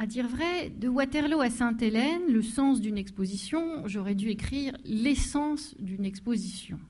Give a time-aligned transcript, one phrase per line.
[0.00, 5.74] À dire vrai, de Waterloo à Sainte-Hélène, le sens d'une exposition, j'aurais dû écrire l'essence
[5.78, 6.80] d'une exposition,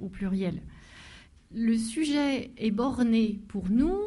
[0.00, 0.62] au pluriel.
[1.52, 3.98] Le sujet est borné pour nous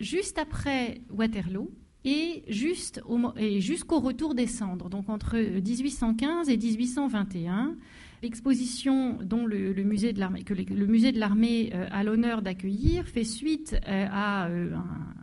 [0.00, 1.70] juste après Waterloo
[2.06, 7.76] et jusqu'au retour des cendres, donc entre 1815 et 1821.
[8.20, 13.06] L'exposition dont le, musée de l'armée, que le, musée de l'armée euh, a l'honneur d'accueillir
[13.06, 14.74] fait suite euh, à euh,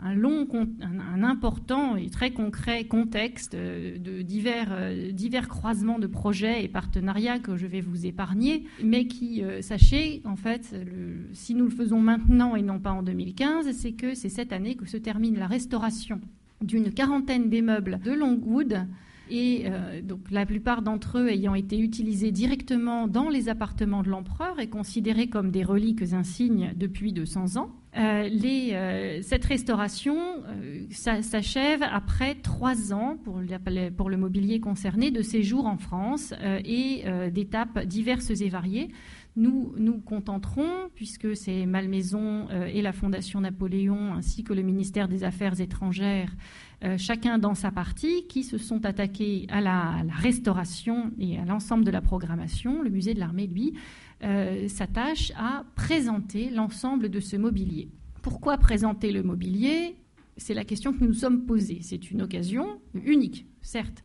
[0.02, 7.58] un, important et très concret contexte de divers, divers croisements de projets et partenariats que
[7.58, 10.76] je vais vous épargner, mais qui, sachez, en fait,
[11.34, 14.76] si nous le faisons maintenant et non pas en 2015, c'est que c'est cette année
[14.76, 16.22] que se termine la restauration
[16.62, 18.86] d'une quarantaine d'immeubles de Longwood
[19.30, 24.10] et euh, donc la plupart d'entre eux ayant été utilisés directement dans les appartements de
[24.10, 27.72] l'empereur et considérés comme des reliques insignes depuis 200 ans.
[27.98, 30.18] Euh, euh, cette restauration
[30.92, 33.42] s'achève après trois ans pour,
[33.96, 36.34] pour, le mobilier concerné de séjour en France
[36.66, 38.90] et d'étapes diverses et variées.
[39.38, 45.24] Nous nous contenterons, puisque c'est Malmaison et la Fondation Napoléon ainsi que le ministère des
[45.24, 46.36] Affaires étrangères
[46.84, 51.86] euh, chacun dans sa partie, qui se sont attaqués à la, restauration et à l'ensemble
[51.86, 52.82] de la programmation.
[52.82, 53.74] Le musée de l'armée, lui,
[54.24, 57.90] euh, s'attache à présenter l'ensemble de ce mobilier.
[58.22, 59.96] Pourquoi présenter le mobilier?
[60.38, 61.80] C'est la question que nous nous sommes posée.
[61.82, 64.04] C'est une occasion unique, certes.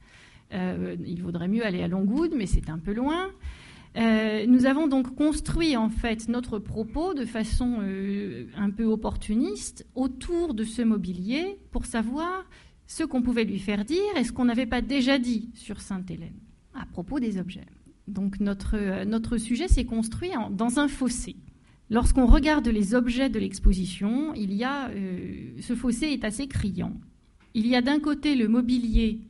[0.53, 3.31] Euh, il vaudrait mieux aller à Longwood, mais c'est un peu loin.
[3.97, 7.79] Nous avons donc construit en fait notre propos de façon
[8.57, 12.49] un peu opportuniste autour de ce mobilier pour savoir
[12.87, 16.39] ce qu'on pouvait lui faire dire et ce qu'on n'avait pas déjà dit sur Sainte-Hélène
[16.75, 17.67] à propos des objets.
[18.09, 21.37] Donc notre, euh, notre sujet s'est construit dans un fossé.
[21.89, 26.95] Lorsqu'on regarde les objets de l'exposition, il y a, euh, ce fossé est assez criant.
[27.55, 29.21] Il y a d'un côté le mobilier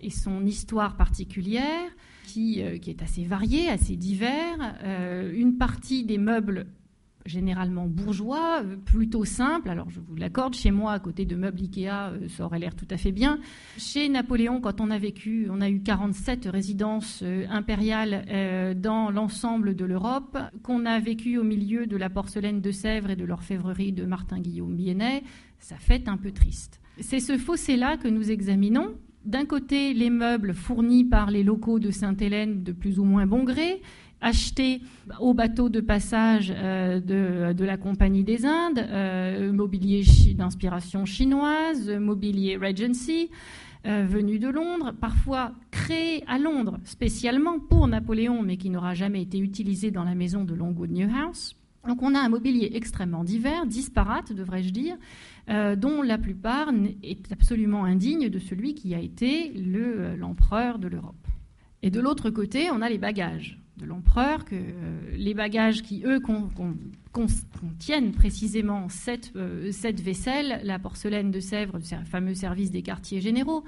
[0.00, 1.90] et son histoire particulière,
[2.34, 4.76] qui, euh, qui est assez variée, assez divers.
[5.32, 6.66] une partie des meubles
[7.26, 9.70] généralement bourgeois, euh, plutôt simple.
[9.70, 12.74] Alors je vous l'accorde, chez moi, à côté de meubles Ikea, euh, ça aurait l'air
[12.74, 13.38] tout à fait bien.
[13.78, 18.24] Chez Napoléon, quand on a vécu, on a eu 47 résidences euh, impériales
[18.76, 23.16] dans l'ensemble de l'Europe, qu'on a vécu au milieu de la porcelaine de Sèvres et
[23.16, 25.22] de l'orfèvrerie de Martin-Guillaume Biennet,
[25.58, 26.80] ça fait un peu triste.
[27.00, 28.94] C'est ce fossé-là que nous examinons.
[29.24, 33.44] D'un côté, les meubles fournis par les locaux de Sainte-Hélène de plus ou moins bon
[33.44, 33.80] gré,
[34.20, 34.82] acheté
[35.18, 40.02] au bateau de passage euh, de, la Compagnie des Indes, euh, mobilier
[40.34, 43.30] d'inspiration chinoise, mobilier Regency,
[43.86, 49.22] euh, venu de Londres, parfois créé à Londres spécialement pour Napoléon, mais qui n'aura jamais
[49.22, 51.56] été utilisé dans la maison de Longwood Newhouse.
[51.86, 54.96] Donc on a un mobilier extrêmement divers, disparate, devrais-je dire,
[55.76, 56.72] dont la plupart
[57.02, 59.52] est absolument indigne de celui qui a été
[60.18, 61.26] l'empereur de l'Europe.
[61.82, 66.20] Et de l'autre côté, on a les bagages de l'empereur, euh, les bagages qui, eux,
[67.12, 73.20] contiennent précisément cette, euh, cette, vaisselle, la porcelaine de Sèvres, le fameux service des quartiers
[73.20, 73.64] généraux,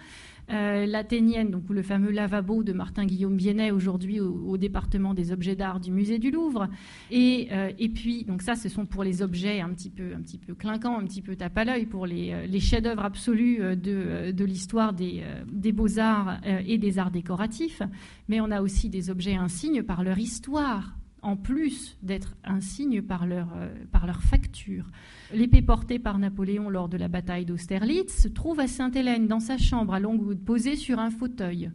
[0.48, 5.80] euh, l'athénienne, donc le fameux lavabo de Martin-Guillaume Biennet, aujourd'hui au, département des objets d'art
[5.80, 6.68] du musée du Louvre.
[7.10, 10.20] Et, euh, et, puis, donc ça, ce sont pour les objets un petit peu, un
[10.20, 13.58] petit peu clinquants, un petit peu tape à l'œil, pour les, euh, les chefs-d'œuvre absolus
[13.58, 17.82] de, de l'histoire des, des beaux-arts et des arts décoratifs.
[18.28, 20.96] Mais on a aussi des objets insignes par leur histoire,
[21.26, 23.48] en plus d'être insignes par leur,
[23.90, 24.86] par leur facture.
[25.34, 29.58] L'épée portée par Napoléon lors de la bataille d'Austerlitz se trouve à Sainte-Hélène, dans sa
[29.58, 31.72] chambre à Longwood, posée sur un fauteuil,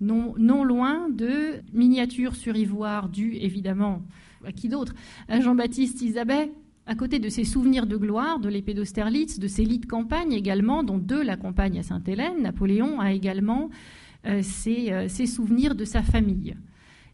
[0.00, 4.02] non, loin de miniatures sur ivoire dues évidemment
[4.44, 4.94] à qui d'autre?
[5.28, 6.50] À Jean-Baptiste Isabet,
[6.86, 10.32] à côté de ses souvenirs de gloire, de l'épée d'Austerlitz, de ses lits de campagne
[10.32, 13.70] également, dont deux la campagne à Sainte-Hélène, Napoléon a également
[14.26, 16.56] euh, ses, ses souvenirs de sa famille.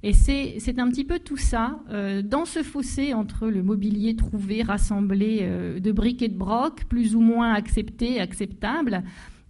[0.06, 4.62] Et c'est un petit peu tout ça, euh, dans ce fossé entre le mobilier trouvé,
[4.62, 9.02] rassemblé euh, de briques et de brocs, plus ou moins accepté, acceptable,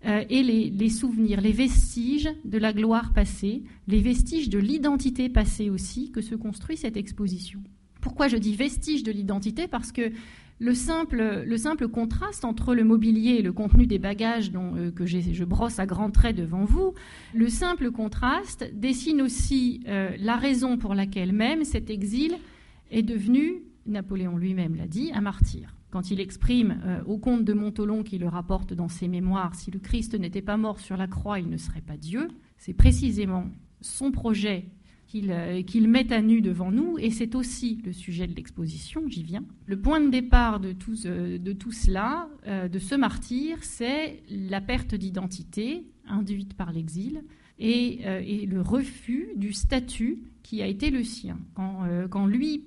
[0.07, 5.71] euh, et les, souvenirs, les vestiges de la gloire passée, les vestiges de l'identité passée
[5.71, 7.61] aussi, que se construit cette exposition.
[8.01, 9.67] Pourquoi je dis vestiges de l'identité?
[9.67, 10.13] Parce que
[10.61, 14.91] le simple, le simple, contraste entre le mobilier et le contenu des bagages dont, euh,
[14.91, 16.95] que je brosse à grands traits devant vous,
[17.35, 22.37] le simple contraste dessine aussi euh, la raison pour laquelle même cet exil
[22.91, 25.75] est devenu, Napoléon lui-même l'a dit, un martyr.
[25.91, 29.71] Quand il exprime euh, au comte de Montolon qui le rapporte dans ses mémoires, si
[29.71, 32.29] le Christ n'était pas mort sur la croix, il ne serait pas Dieu,
[32.59, 33.47] c'est précisément
[33.81, 34.67] son projet
[35.17, 39.23] euh, qu'il met à nu devant nous, et c'est aussi le sujet de l'exposition, j'y
[39.23, 39.45] viens.
[39.67, 45.87] Le point de départ de tout, cela, euh, de ce martyr, c'est la perte d'identité
[46.07, 47.23] induite par l'exil
[47.59, 51.39] et, le refus du statut qui a été le sien.
[51.55, 52.63] Quand, lui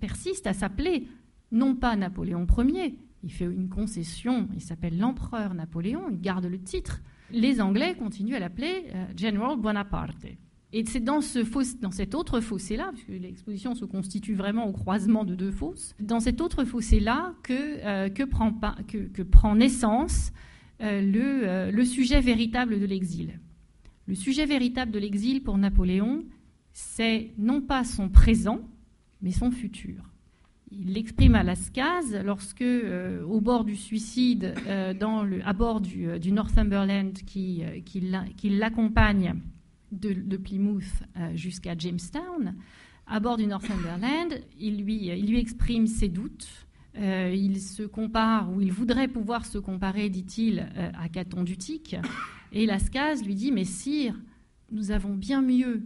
[0.00, 1.06] persiste à s'appeler
[1.52, 6.60] non pas Napoléon Ier, il fait une concession, il s'appelle l'empereur Napoléon, il garde le
[6.60, 7.00] titre.
[7.30, 10.26] Les Anglais continuent à l'appeler euh, General Bonaparte.
[10.76, 11.38] Et c'est dans, ce
[11.80, 16.20] dans cet autre fossé-là, puisque l'exposition se constitue vraiment au croisement de deux fosses, dans
[16.20, 18.26] cet autre fossé-là que, euh,
[19.30, 20.32] prend, naissance
[20.82, 23.38] euh, le, le sujet véritable de l'exil.
[24.06, 26.24] Le sujet véritable de l'exil pour Napoléon,
[26.72, 28.60] c'est non pas son présent,
[29.22, 30.14] mais son futur
[30.80, 34.92] il l'exprime à Lascaz lorsque, euh, au bord du suicide, euh,
[35.44, 37.62] à bord du, euh, Northumberland qui,
[38.44, 39.34] l'accompagne
[40.00, 41.02] de, Plymouth
[41.34, 42.54] jusqu'à Jamestown,
[43.06, 46.66] à bord du Northumberland, il lui, exprime ses doutes.
[46.96, 51.96] il se compare, ou il voudrait pouvoir se comparer, dit-il, à Caton d'Utique.
[52.52, 54.18] Et Lascaz lui dit Mais sire,
[54.70, 55.82] nous avons bien mieux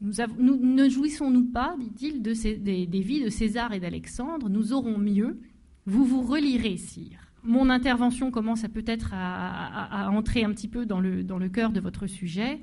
[0.00, 4.48] nous, ne jouissons-nous pas, dit-il, des, vies de César et d'Alexandre?
[4.48, 5.40] Nous aurons mieux.
[5.86, 7.20] Vous vous relirez, sire.
[7.42, 11.70] Mon intervention commence à peut-être à, entrer un petit peu dans le, dans le cœur
[11.72, 12.60] de votre sujet.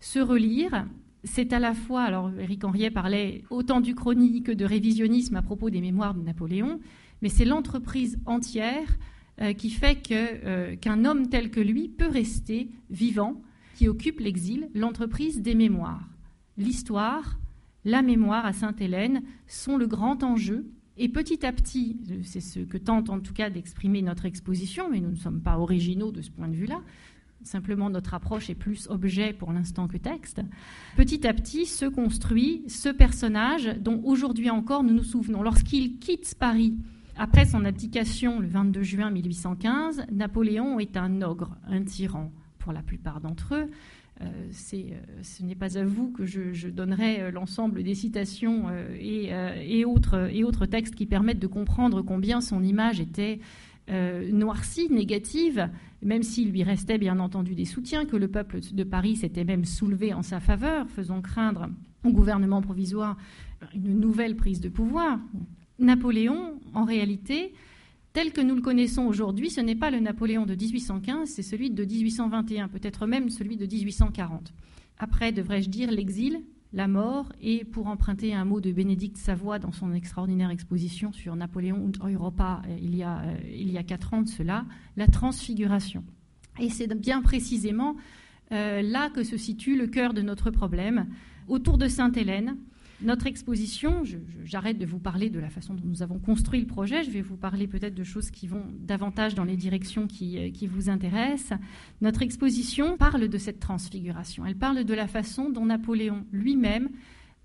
[0.00, 0.86] Se relire,
[1.24, 5.42] c'est à la fois, alors Éric Henriet parlait autant du chronique que de révisionnisme à
[5.42, 6.80] propos des mémoires de Napoléon,
[7.22, 8.96] mais c'est l'entreprise entière
[9.40, 13.42] euh, qui fait euh, qu'un homme tel que lui peut rester vivant,
[13.74, 16.08] qui occupe l'exil, l'entreprise des mémoires
[16.56, 17.38] l'histoire,
[17.84, 20.66] la mémoire à Sainte-Hélène sont le grand enjeu.
[20.98, 25.00] Et petit à petit, c'est ce que tente en tout cas d'exprimer notre exposition, mais
[25.00, 26.80] nous ne sommes pas originaux de ce point de vue-là.
[27.46, 30.40] Simplement, notre approche est plus objet pour l'instant que texte.
[30.96, 35.42] Petit à petit se construit ce personnage dont aujourd'hui encore nous nous souvenons.
[35.42, 36.74] Lorsqu'il quitte Paris
[37.16, 42.82] après son abdication le 22 juin 1815, Napoléon est un ogre, un tyran pour la
[42.82, 43.70] plupart d'entre eux.
[44.22, 44.24] Euh,
[44.74, 48.64] euh, ce n'est pas à vous que je, donnerai euh, l'ensemble des citations
[48.98, 53.38] et, autres, et, autres, textes qui permettent de comprendre combien son image était
[53.88, 55.68] noircie, négative,
[56.02, 59.64] même s'il lui restait bien entendu des soutiens, que le peuple de Paris s'était même
[59.64, 61.68] soulevé en sa faveur, faisant craindre
[62.04, 63.16] au gouvernement provisoire
[63.74, 65.18] une nouvelle prise de pouvoir.
[65.78, 67.52] Napoléon, en réalité,
[68.12, 71.70] tel que nous le connaissons aujourd'hui, ce n'est pas le Napoléon de 1815, c'est celui
[71.70, 74.54] de 1821, peut-être même celui de 1840.
[74.98, 76.40] Après, devrais-je dire, l'exil,
[76.72, 81.36] la mort, et pour emprunter un mot de Bénédicte Savoie dans son extraordinaire exposition sur
[81.36, 84.64] Napoléon Europa euh, il y a, euh, il quatre ans de cela,
[84.96, 86.04] la transfiguration.
[86.58, 87.96] Et c'est bien précisément
[88.52, 91.06] euh, là que se situe le cœur de notre problème,
[91.48, 92.56] autour de Sainte-Hélène,
[93.02, 94.04] notre exposition,
[94.44, 97.20] j'arrête de vous parler de la façon dont nous avons construit le projet, je vais
[97.20, 100.88] vous parler peut-être de choses qui vont davantage dans les directions qui, euh, qui, vous
[100.88, 101.58] intéressent.
[102.00, 106.88] Notre exposition parle de cette transfiguration, elle parle de la façon dont Napoléon lui-même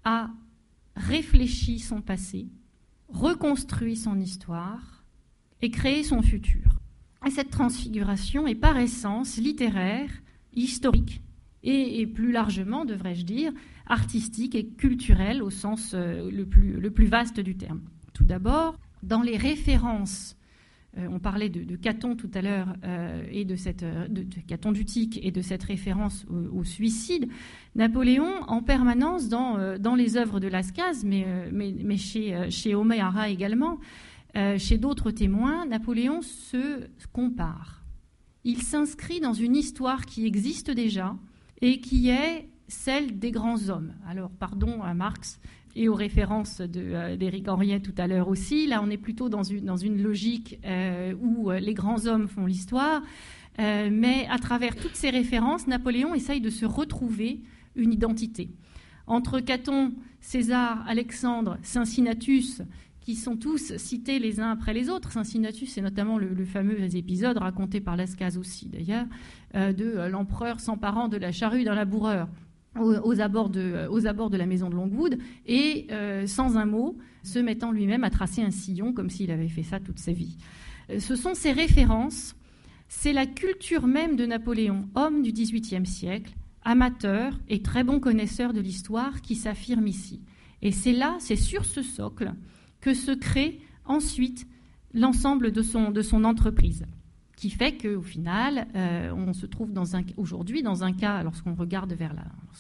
[0.06, 0.30] a
[0.96, 2.48] réfléchi son passé,
[3.10, 5.04] reconstruit son histoire
[5.62, 6.80] et créé son futur.
[7.28, 10.10] Et cette transfiguration est par essence littéraire,
[10.54, 11.22] historique
[11.64, 13.52] et, plus largement, devrais-je dire,
[13.86, 17.82] artistique et culturelle au sens euh, le, plus, le, plus, vaste du terme.
[18.14, 20.38] Tout d'abord, dans les références,
[20.98, 25.20] euh, on parlait de, Caton tout à l'heure euh, et de cette de, Caton d'Utique
[25.24, 27.28] et de cette référence au, suicide.
[27.76, 32.76] Napoléon, en permanence dans, dans les œuvres de Lascaz, mais, mais, mais chez, chez
[33.28, 33.80] également,
[34.58, 37.84] chez d'autres témoins, Napoléon se compare.
[38.44, 41.16] Il s'inscrit dans une histoire qui existe déjà
[41.62, 43.94] et qui est celle des grands hommes.
[44.08, 45.40] Alors, pardon à Marx
[45.76, 48.68] et aux références euh, d'Éric Henriet tout à l'heure aussi.
[48.68, 53.02] Là, on est plutôt dans une, logique euh, où euh, les grands hommes font l'histoire.
[53.58, 57.42] mais à travers toutes ces références, Napoléon essaye de se retrouver
[57.76, 58.50] une identité.
[59.08, 62.62] Entre Caton, César, Alexandre, Cincinnatus,
[63.02, 65.12] qui sont tous cités les uns après les autres.
[65.12, 69.06] Cincinnatus, c'est notamment le, fameux épisode raconté par Lascaz aussi, d'ailleurs,
[69.54, 72.28] de l'empereur s'emparant de la charrue d'un laboureur
[72.80, 76.98] aux, abords de, aux, abords de, la maison de Longwood et, euh, sans un mot,
[77.24, 80.38] se mettant lui-même à tracer un sillon comme s'il avait fait ça toute sa vie.
[80.90, 82.36] Euh, ce sont ces références,
[82.88, 88.54] c'est la culture même de Napoléon, homme du XVIIIe siècle, amateur et très bon connaisseur
[88.54, 90.22] de l'histoire, qui s'affirme ici.
[90.62, 92.34] Et c'est là, c'est sur ce socle,
[92.82, 94.48] que se crée ensuite
[94.94, 96.86] l'ensemble de son, entreprise
[97.38, 99.72] qui fait qu'au final, euh, on se trouve
[100.18, 102.14] aujourd'hui dans un cas, lorsqu'on regarde, vers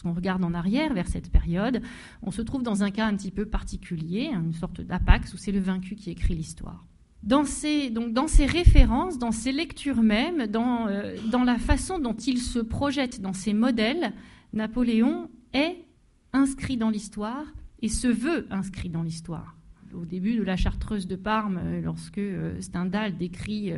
[0.05, 1.83] regarde en arrière vers cette période,
[2.23, 5.51] on se trouve dans un cas un petit peu particulier, une sorte d'apax où c'est
[5.51, 6.85] le vaincu qui écrit l'histoire.
[7.21, 12.15] Dans ces, dans ces références, dans ces lectures même, dans, euh, dans la façon dont
[12.15, 14.13] il se projette dans ces modèles,
[14.53, 15.85] Napoléon est
[16.33, 17.45] inscrit dans l'histoire
[17.83, 19.60] et se veut inscrit dans l'histoire.
[19.93, 23.73] Au début de la Chartreuse de Parme, euh, lorsque euh, Stendhal décrit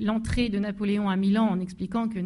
[0.00, 2.18] l'entrée de Napoléon à Milan en expliquant que,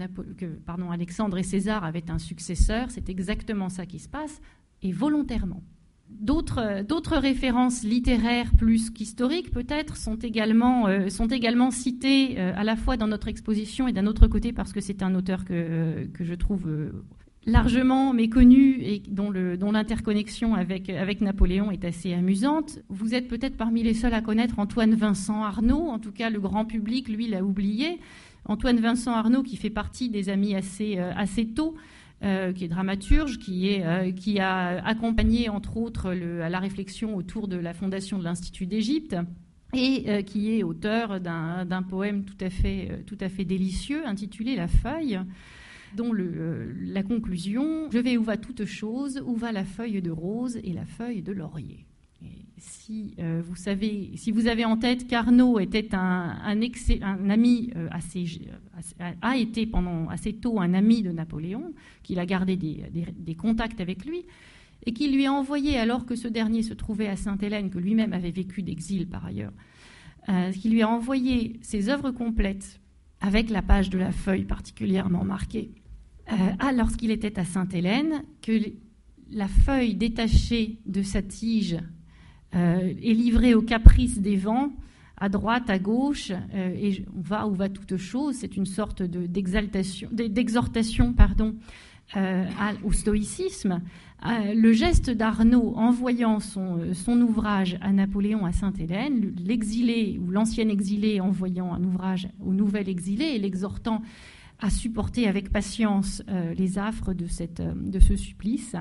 [0.91, 4.41] Alexandre et César avaient un successeur, c'est exactement ça qui se passe,
[4.83, 5.63] et volontairement.
[6.09, 11.09] D'autres références littéraires plus qu'historiques peut-être sont également, euh,
[11.71, 15.03] citées euh, à la fois dans notre exposition et d'un autre côté parce que c'est
[15.03, 16.69] un auteur euh, que je trouve
[17.47, 22.81] largement méconnu et dont l'interconnexion avec, Napoléon est assez amusante.
[22.89, 26.41] Vous êtes peut-être parmi les seuls à connaître Antoine Vincent Arnaud, en tout cas le
[26.41, 28.01] grand public, lui, l'a oublié.
[28.45, 31.77] Antoine Vincent Arnaud, qui fait partie des amis assez, assez tôt,
[32.25, 37.75] euh, qui est dramaturge, euh, qui a accompagné entre autres la réflexion autour de la
[37.75, 39.15] fondation de l'Institut d'Égypte
[39.75, 44.57] et euh, qui est auteur d'un poème tout à, fait, tout à fait délicieux intitulé
[44.57, 45.21] La feuille
[45.95, 50.11] dont le, la conclusion Je vais où va toute chose, où va la feuille de
[50.11, 51.87] rose et la feuille de laurier.
[52.59, 56.59] Si euh, vous savez, si vous avez en tête qu'Arnaud était un,
[57.29, 57.89] ami euh,
[59.21, 64.07] a été pendant assez tôt un ami de Napoléon, qu'il a gardé des, contacts avec
[64.07, 64.25] lui,
[64.87, 68.15] et qu'il lui a envoyé, alors que ce dernier se trouvait à Sainte-Hélène, que lui-même
[68.15, 69.53] avait vécu d'exil par ailleurs,
[70.31, 72.81] euh, lui a envoyé ses œuvres complètes
[73.21, 75.71] avec la page de la feuille particulièrement marquée,
[76.75, 78.53] lorsqu'il était à Sainte-Hélène, que
[79.31, 81.79] la feuille détachée de sa tige
[82.55, 84.73] euh, est livré aux caprices des vents,
[85.17, 88.37] à droite, à gauche, euh, et on va où va toute chose.
[88.37, 91.57] C'est une sorte d'exaltation, d'exhortation, pardon,
[92.17, 92.45] euh,
[92.85, 93.81] au stoïcisme.
[94.25, 101.21] Le geste d'Arnaud envoyant son, son, ouvrage à Napoléon à Sainte-Hélène, l'exilé ou l'ancien exilé
[101.21, 104.03] envoyant un ouvrage au nouvel exilé et l'exhortant
[104.59, 106.23] à supporter avec patience
[106.57, 108.75] les affres de, ce supplice,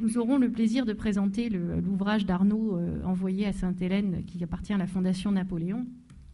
[0.00, 4.78] nous aurons le plaisir de présenter l'ouvrage d'Arnaud euh, envoyé à Sainte-Hélène qui appartient à
[4.78, 5.86] la Fondation Napoléon.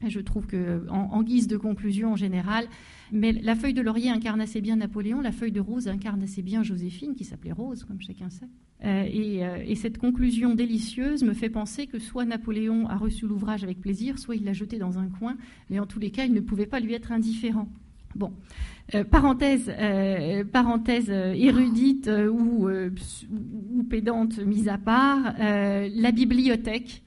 [0.08, 2.66] Je trouve que, en, guise de conclusion en général,
[3.12, 6.42] mais la feuille de laurier incarne assez bien Napoléon, la feuille de rose incarne assez
[6.42, 8.48] bien Joséphine, qui s'appelait Rose, comme chacun sait.
[8.84, 13.26] Euh, et, euh, et, cette conclusion délicieuse me fait penser que soit Napoléon a reçu
[13.26, 15.36] l'ouvrage avec plaisir, soit il l'a jeté dans un coin,
[15.70, 17.68] mais en tous les cas, il ne pouvait pas lui être indifférent.
[18.16, 18.32] Bon,
[18.94, 19.72] euh, parenthèse,
[20.52, 27.02] parenthèse érudite ou, ou, pédante mise à part, la bibliothèque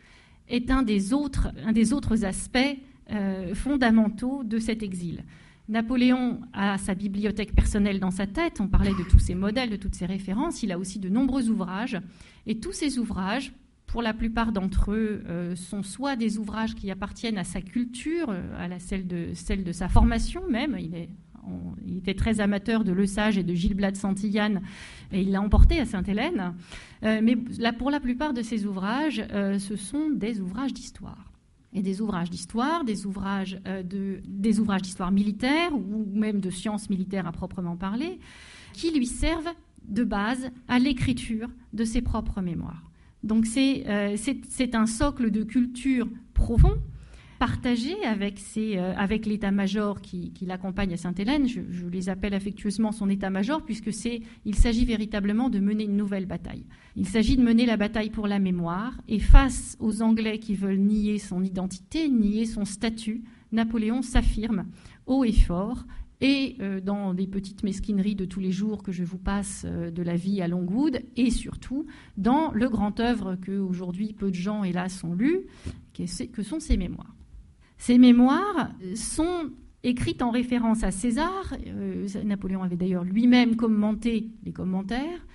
[0.47, 2.77] est un des autres, un des autres aspects
[3.53, 5.23] fondamentaux de cet exil.
[5.69, 9.75] Napoléon a sa bibliothèque personnelle dans sa tête, on parlait de tous ses modèles, de
[9.75, 11.99] toutes ses références, il a aussi de nombreux ouvrages,
[12.45, 13.53] et tous ces ouvrages,
[13.85, 15.23] pour la plupart d'entre eux,
[15.55, 19.71] sont soit des ouvrages qui appartiennent à sa culture, à la, celle, de, celle de
[19.71, 21.09] sa formation même, il est
[21.85, 24.61] il était très amateur de Le Sage et de Gilles Blas de Santillane,
[25.11, 26.53] et il l'a emporté à Sainte-Hélène.
[27.03, 27.35] Euh, mais
[27.73, 31.31] pour la plupart de ses ouvrages, euh, ce sont des ouvrages d'histoire.
[31.73, 36.89] Et des ouvrages d'histoire, des ouvrages euh, des ouvrages d'histoire militaire ou même de sciences
[36.89, 38.19] militaires à proprement parler,
[38.73, 39.53] qui lui servent
[39.87, 42.89] de base à l'écriture de ses propres mémoires.
[43.23, 46.77] Donc c'est un socle de culture profond
[47.39, 51.47] partagé avec, euh, avec l'état-major qui, l'accompagne à Sainte-Hélène.
[51.47, 56.25] Je, les appelle affectueusement son état-major puisque c'est, il s'agit véritablement de mener une nouvelle
[56.25, 56.65] bataille.
[56.95, 60.79] Il s'agit de mener la bataille pour la mémoire et face aux Anglais qui veulent
[60.79, 64.65] nier son identité, nier son statut, Napoléon s'affirme
[65.05, 65.85] haut et fort
[66.21, 69.91] et euh, dans des petites mesquineries de tous les jours que je vous passe euh,
[69.91, 71.85] de la vie à Longwood, et surtout
[72.17, 75.41] dans le grand œuvre que aujourd'hui peu de gens, hélas, ont lu,
[75.93, 77.14] que sont ses mémoires.
[77.77, 79.51] Ces mémoires sont
[79.84, 81.55] écrites en référence à César.
[81.67, 85.25] Euh, Napoléon avait d'ailleurs lui-même commenté les commentaires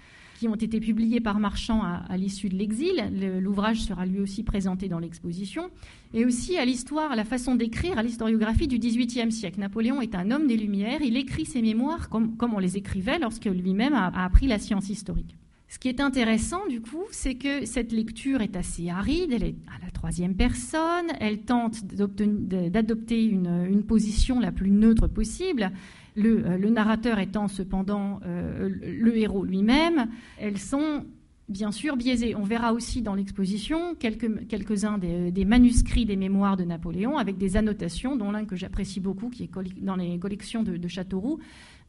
[0.41, 3.13] qui ont été publiés par Marchand à, l'issue de l'exil.
[3.43, 5.71] L'ouvrage sera lui aussi présenté dans l'exposition.
[6.15, 9.61] Et aussi à l'histoire, à la façon d'écrire, à l'historiographie du XVIIIe siècle.
[9.61, 11.03] Napoléon est un homme des Lumières.
[11.03, 15.37] Il écrit ses mémoires comme, on les écrivait lorsque lui-même a appris la science historique.
[15.71, 19.55] Ce qui est intéressant, du coup, c'est que cette lecture est assez aride, elle est
[19.69, 25.71] à la troisième personne, elle tente d'adopter une, position la plus neutre possible,
[26.17, 30.09] le, euh, narrateur étant cependant euh, le héros lui-même.
[30.41, 31.05] Elles sont
[31.50, 32.35] bien sûr biaisées.
[32.35, 38.16] On verra aussi dans l'exposition quelques-uns des, manuscrits des mémoires de Napoléon avec des annotations,
[38.16, 39.50] dont l'un que j'apprécie beaucoup, qui est
[39.83, 41.40] dans les collections de Châteauroux,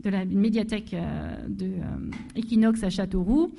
[0.01, 3.53] de la médiathèque euh, de euh, à Châteauroux,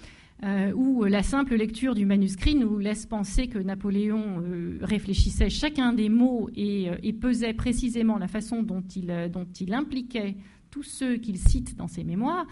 [0.44, 4.42] euh, où la simple lecture du manuscrit nous laisse penser que Napoléon
[4.80, 10.36] réfléchissait chacun des mots et, pesait précisément la façon dont il, dont il impliquait
[10.70, 12.46] tous ceux qu'il cite dans ses mémoires,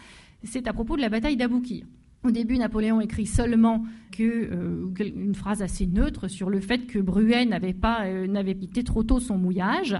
[0.44, 1.84] c'est à propos de la bataille d'Aboukir.
[2.22, 7.46] Au début, Napoléon écrit seulement que, une phrase assez neutre sur le fait que Bruet
[7.46, 9.96] n'avait pas n'avait quitté trop tôt son mouillage.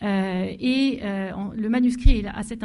[0.00, 2.62] et le manuscrit à cet,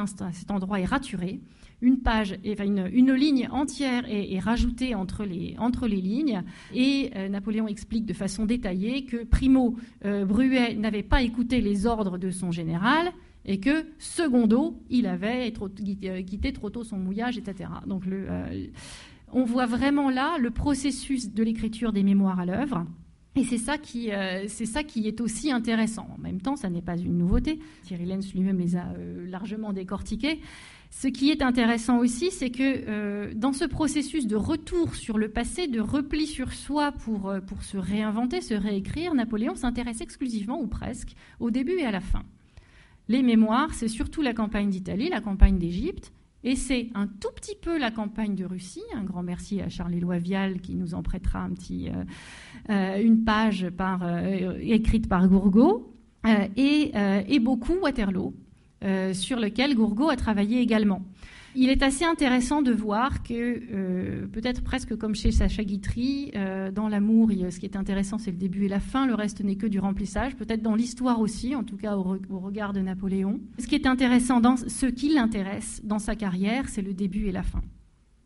[0.51, 1.42] endroit est raturé
[1.82, 6.44] une page, une, ligne entière est, rajoutée entre les, entre les lignes.
[6.74, 9.75] Et euh, Napoléon explique de façon détaillée que Primo
[10.06, 13.12] euh, Bruet n'avait pas écouté les ordres de son général
[13.46, 17.70] et que secondo, il avait euh, quitté trop tôt son mouillage, etc.
[17.88, 18.04] Donc
[19.32, 22.86] on voit vraiment là le processus de l'écriture des mémoires à l'œuvre.
[23.38, 24.12] Et c'est ça, qui,
[24.48, 26.08] c'est ça qui est aussi intéressant.
[26.18, 27.60] En même temps, ça n'est pas une nouveauté.
[27.84, 28.86] Thierry Lenz lui-même les a
[29.28, 30.40] largement décortiqués.
[30.98, 35.28] Ce qui est intéressant aussi, c'est que euh, dans ce processus de retour sur le
[35.28, 40.62] passé, de repli sur soi pour, euh, pour se réinventer, se réécrire, Napoléon s'intéresse exclusivement
[40.62, 42.24] ou presque au début et à la fin.
[43.08, 46.12] Les mémoires, c'est surtout la campagne d'Italie, la campagne d'Égypte,
[46.44, 48.84] et c'est un tout petit peu la campagne de Russie.
[48.96, 51.90] Un grand merci à Charles-Éloi Vial qui nous en prêtera petit,
[52.70, 54.02] euh, une page par,
[54.60, 55.92] écrite par Gourgaud,
[56.56, 58.34] et, beaucoup Waterloo.
[58.84, 61.02] Euh, sur lequel Gourgaud a travaillé également.
[61.58, 66.70] Il est assez intéressant de voir que, euh, peut-être presque comme chez Sacha Guitry, euh,
[66.70, 69.56] dans l'amour, ce qui est intéressant, c'est le début et la fin, le reste n'est
[69.56, 73.40] que du remplissage, peut-être dans l'histoire aussi, en tout cas au, regard de Napoléon.
[73.58, 77.32] Ce qui est intéressant, dans ce qui l'intéresse dans sa carrière, c'est le début et
[77.32, 77.62] la fin.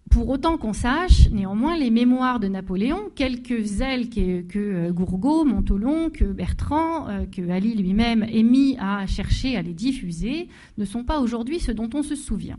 [0.10, 5.46] Pour autant qu'on sache, néanmoins, les mémoires de Napoléon, quelques ailes que, que euh, Gourgaud,
[5.46, 10.48] Montolon, que Bertrand, que Ali lui-même est mis à chercher à les diffuser,
[10.80, 12.58] ne sont pas aujourd'hui ce dont on se souvient.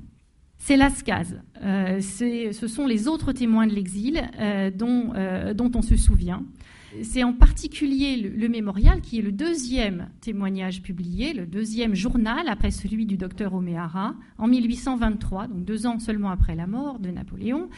[0.62, 4.22] C'est Lascaz, euh, ce sont les autres témoins de l'exil
[4.76, 5.12] dont,
[5.54, 6.44] dont on se souvient.
[7.02, 12.72] C'est en particulier le, mémorial qui est le deuxième témoignage publié, le deuxième journal après
[12.72, 17.68] celui du docteur O'Meara en 1823, donc deux ans seulement après la mort de Napoléon,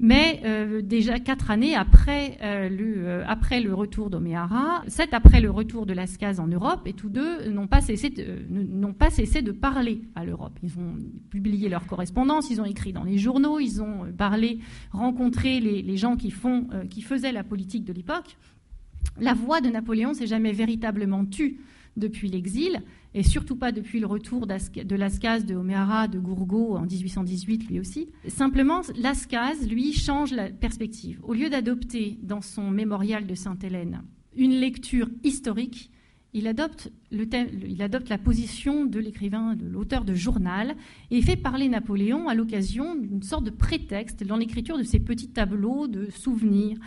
[0.00, 5.50] mais euh, déjà quatre années après, euh, le, euh, le retour d'Oméara, sept après le
[5.50, 10.58] retour de Lascaz en Europe, et tous deux n'ont pas cessé de, parler à l'Europe.
[10.62, 10.96] Ils ont
[11.28, 14.60] publié leur correspondance, ils ont écrit dans les journaux, ils ont parlé,
[14.92, 18.36] rencontré les, gens qui faisaient la politique de l'époque
[19.20, 21.60] la voix de Napoléon s'est jamais véritablement tue
[21.96, 22.82] depuis l'exil,
[23.14, 27.80] et surtout pas depuis le retour de Lascaz, de O'Meara, de Gourgaud en 1818 lui
[27.80, 28.08] aussi.
[28.28, 31.20] Simplement, Lascaz, lui, change la perspective.
[31.22, 34.02] Au lieu d'adopter dans son mémorial de Sainte-Hélène
[34.34, 35.90] une lecture historique,
[36.34, 40.74] il adopte, il adopte la position de l'écrivain, de l'auteur de journal,
[41.10, 45.28] et fait parler Napoléon à l'occasion d'une sorte de prétexte dans l'écriture de ses petits
[45.28, 46.78] tableaux de souvenirs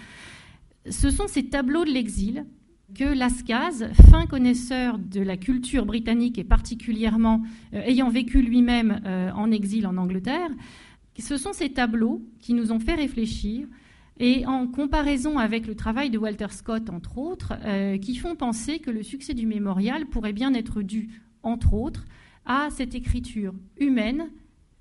[0.89, 2.45] ce sont ces tableaux de l'exil
[2.93, 7.41] que Lascaz, fin connaisseur de la culture britannique et particulièrement
[7.73, 10.49] euh, ayant vécu lui-même euh, en exil en Angleterre,
[11.17, 13.67] ce sont ces tableaux qui nous ont fait réfléchir
[14.19, 18.79] et en comparaison avec le travail de Walter Scott, entre autres, euh, qui font penser
[18.79, 21.09] que le succès du mémorial pourrait bien être dû,
[21.43, 22.05] entre autres,
[22.45, 24.29] à cette écriture humaine,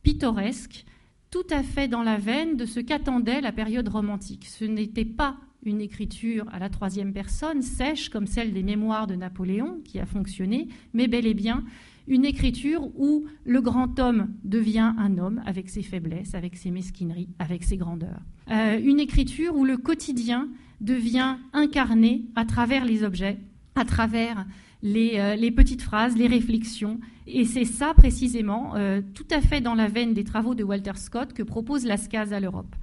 [0.02, 0.84] pittoresque,
[1.30, 4.46] tout à fait dans la veine de ce qu'attendait la période romantique.
[4.46, 9.14] Ce n'était pas une écriture à la troisième personne, sèche comme celle des mémoires de
[9.14, 11.64] Napoléon, qui a fonctionné, mais bel et bien
[12.06, 17.28] une écriture où le grand homme devient un homme avec ses faiblesses, avec ses mesquineries,
[17.38, 18.20] avec ses grandeurs.
[18.50, 20.48] Euh, une écriture où le quotidien
[20.80, 23.38] devient incarné à travers les objets,
[23.74, 24.44] à travers
[24.82, 27.00] les, euh, petites phrases, les réflexions.
[27.26, 30.96] Et c'est ça précisément, euh, tout à fait dans la veine des travaux de Walter
[30.96, 32.76] Scott, que propose Lascaz à l'Europe.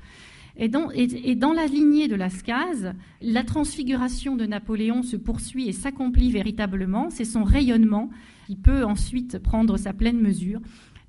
[0.57, 7.09] Et dans, la lignée de Lascaz, la transfiguration de Napoléon se poursuit et s'accomplit véritablement.
[7.09, 8.09] C'est son rayonnement
[8.47, 10.59] qui peut ensuite prendre sa pleine mesure.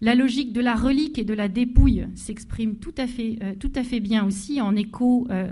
[0.05, 4.27] La logique de la relique et de la dépouille s'exprime tout, à fait, euh, bien
[4.27, 5.47] aussi en écho euh,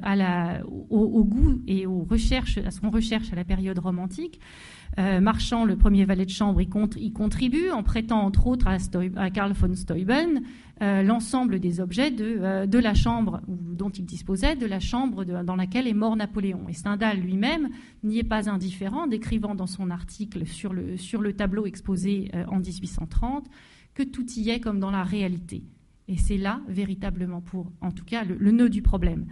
[0.90, 4.40] au, goût et aux recherches, à ce qu'on recherche à la période romantique.
[4.98, 9.52] Euh, Marchand, le premier valet de chambre, y, contribue en prêtant entre autres à, Karl
[9.52, 10.42] von Steuben
[10.80, 15.94] l'ensemble des objets de, la chambre dont il disposait, de la chambre dans laquelle est
[15.94, 16.62] mort Napoléon.
[16.68, 17.68] Et Stendhal lui-même
[18.02, 22.58] n'y est pas indifférent, décrivant dans son article sur le, sur le tableau exposé en
[22.58, 23.48] 1830
[24.02, 25.64] tout y est comme dans la réalité.
[26.08, 29.26] Et c'est là, véritablement, pour, en tout cas, le nœud du problème.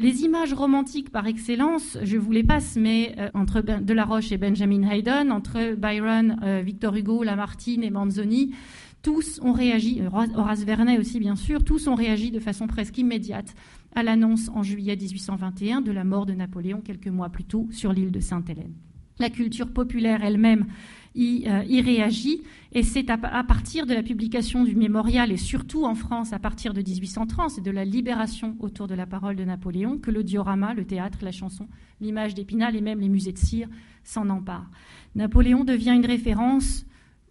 [0.00, 4.88] Les images romantiques par excellence, je vous les passe, mais euh, entre Delaroche et Benjamin
[4.88, 8.54] Haydon, entre Byron, euh, Victor Hugo, Lamartine et Manzoni,
[9.02, 10.00] tous ont réagi,
[10.36, 13.54] Horace Vernet aussi bien sûr, tous ont réagi de façon presque immédiate
[13.94, 17.92] à l'annonce en juillet 1821 de la mort de Napoléon quelques mois plus tôt sur
[17.92, 18.74] l'île de Sainte-Hélène.
[19.18, 20.66] La culture populaire elle-même
[21.14, 25.94] y, euh, réagit, et c'est à, partir de la publication du mémorial, et surtout en
[25.94, 29.98] France à partir de 1830, et de la libération autour de la parole de Napoléon,
[29.98, 31.66] que le diorama, le théâtre, la chanson,
[32.00, 33.68] l'image d'Épinal et même les musées de cire
[34.04, 34.70] s'en emparent.
[35.14, 36.84] Napoléon devient une référence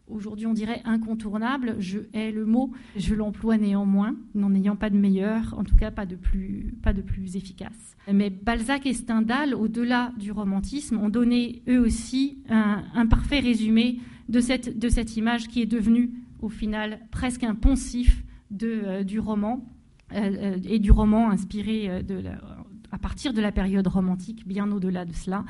[0.08, 4.98] aujourd'hui on dirait incontournable, je hais le mot, je l'emploie néanmoins, n'en ayant pas de
[4.98, 7.96] meilleur, en tout cas pas de plus, pas de plus efficace.
[8.12, 14.40] Mais Balzac et Stendhal, au-delà du romantisme, ont donné eux aussi un, parfait résumé de
[14.40, 19.20] cette, de cette image qui est devenue au final presque un poncif de, euh, du
[19.20, 19.66] roman
[20.14, 22.38] euh, euh, et du roman inspiré de la,
[22.92, 25.46] à partir de la période romantique, bien au-delà de cela,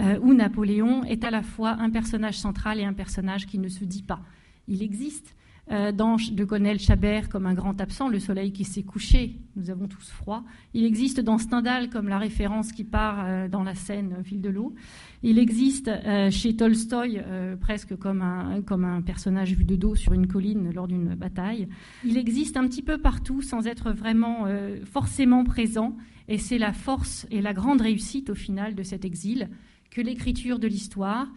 [0.00, 3.68] euh, où Napoléon est à la fois un personnage central et un personnage qui ne
[3.68, 4.20] se dit pas.
[4.68, 5.34] Il existe
[5.70, 9.86] euh, de Gonel Chabert comme un grand absent, le soleil qui s'est couché, nous avons
[9.86, 10.44] tous froid.
[10.74, 14.48] Il existe dans Stendhal comme la référence qui part euh, dans la scène Fil de
[14.48, 14.74] l'eau.
[15.22, 15.90] Il existe
[16.30, 17.20] chez Tolstoï
[17.60, 21.66] presque comme un, comme un personnage vu de dos sur une colline lors d'une bataille.
[22.04, 24.46] Il existe un petit peu partout sans être vraiment
[24.84, 25.96] forcément présent
[26.28, 29.48] et c'est la force et la grande réussite au final de cet exil
[29.90, 31.28] que l'écriture de l'histoire,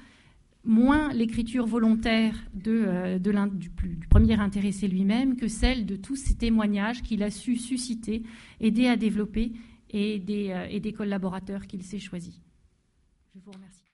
[0.63, 3.69] moins l'écriture volontaire de, euh, du,
[4.09, 8.23] premier intéressé lui-même que celle de tous ces témoignages qu'il a su susciter,
[8.59, 9.53] aider à développer
[9.89, 12.39] et des, euh, et des collaborateurs qu'il s'est choisis.
[13.33, 13.90] Je vous remercie.